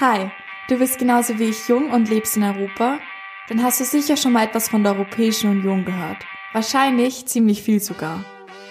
[0.00, 0.30] Hi,
[0.68, 2.98] du bist genauso wie ich jung und lebst in Europa?
[3.48, 6.16] Dann hast du sicher schon mal etwas von der Europäischen Union gehört.
[6.54, 8.24] Wahrscheinlich ziemlich viel sogar.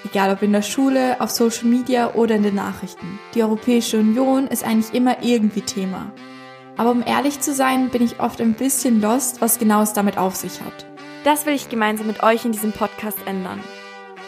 [0.04, 3.20] Egal ob in der Schule, auf Social Media oder in den Nachrichten.
[3.36, 6.12] Die Europäische Union ist eigentlich immer irgendwie Thema.
[6.76, 10.18] Aber um ehrlich zu sein, bin ich oft ein bisschen lost, was genau es damit
[10.18, 10.88] auf sich hat.
[11.24, 13.64] Das will ich gemeinsam mit euch in diesem Podcast ändern.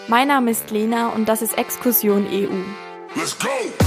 [0.08, 3.20] Mein Name ist Lena und das ist Exkursion EU.
[3.20, 3.83] Let's go!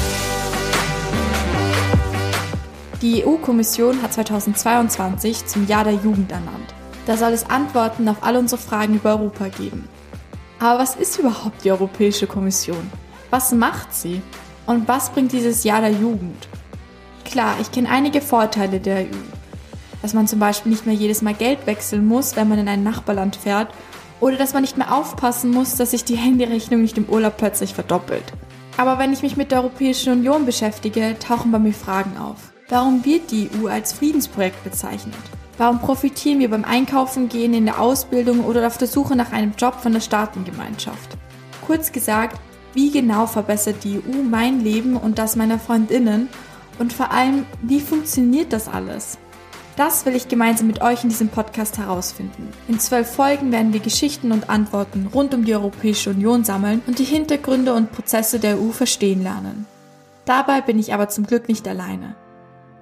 [3.07, 6.75] Die EU-Kommission hat 2022 zum Jahr der Jugend ernannt.
[7.07, 9.89] Da soll es Antworten auf all unsere Fragen über Europa geben.
[10.59, 12.91] Aber was ist überhaupt die Europäische Kommission?
[13.31, 14.23] Was macht sie?
[14.67, 16.49] Und was bringt dieses Jahr der Jugend?
[17.25, 19.23] Klar, ich kenne einige Vorteile der EU.
[20.03, 22.83] Dass man zum Beispiel nicht mehr jedes Mal Geld wechseln muss, wenn man in ein
[22.83, 23.73] Nachbarland fährt,
[24.19, 27.73] oder dass man nicht mehr aufpassen muss, dass sich die Handyrechnung nicht im Urlaub plötzlich
[27.73, 28.33] verdoppelt.
[28.77, 32.56] Aber wenn ich mich mit der Europäischen Union beschäftige, tauchen bei mir Fragen auf.
[32.69, 35.15] Warum wird die EU als Friedensprojekt bezeichnet?
[35.57, 39.53] Warum profitieren wir beim Einkaufen gehen, in der Ausbildung oder auf der Suche nach einem
[39.57, 41.17] Job von der Staatengemeinschaft?
[41.65, 42.41] Kurz gesagt,
[42.75, 46.29] wie genau verbessert die EU mein Leben und das meiner Freundinnen?
[46.81, 49.17] Und vor allem, wie funktioniert das alles?
[49.77, 52.49] Das will ich gemeinsam mit euch in diesem Podcast herausfinden.
[52.67, 56.99] In zwölf Folgen werden wir Geschichten und Antworten rund um die Europäische Union sammeln und
[56.99, 59.67] die Hintergründe und Prozesse der EU verstehen lernen.
[60.25, 62.17] Dabei bin ich aber zum Glück nicht alleine.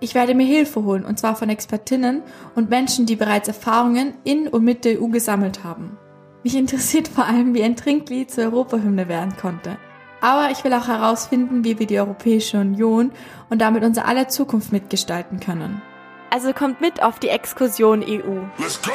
[0.05, 2.23] Ich werde mir Hilfe holen, und zwar von Expertinnen
[2.55, 5.97] und Menschen, die bereits Erfahrungen in und mit der EU gesammelt haben.
[6.43, 9.79] Mich interessiert vor allem, wie ein Trinklied zur Europahymne werden konnte.
[10.21, 13.13] Aber ich will auch herausfinden, wie wir die Europäische Union
[13.49, 15.81] und damit unser aller Zukunft mitgestalten können.
[16.29, 18.43] Also kommt mit auf die Exkursion EU.
[18.59, 18.91] Let's go!